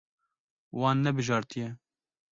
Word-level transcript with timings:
Wan 0.79 0.97
nebijartiye. 1.03 1.69